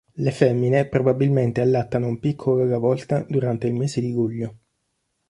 [0.15, 4.57] Le femmine probabilmente allattano un piccolo alla volta durante il mese di luglio.